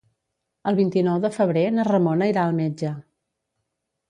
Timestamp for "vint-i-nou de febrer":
0.79-1.67